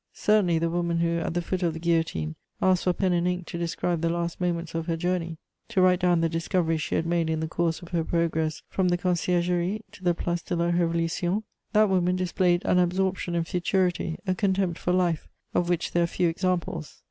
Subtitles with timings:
[0.15, 3.45] Certainly the woman who, at the foot of the guillotine, asked for pen and ink
[3.45, 7.05] to describe the last moments of her journey, to write down the discoveries she had
[7.05, 10.71] made in the course of her progress from the Conciergerie to the Place de la
[10.71, 11.43] Révolution,
[11.73, 16.07] that woman displayed an absorption in futurity, a contempt for life, of which there are
[16.07, 16.99] few examples.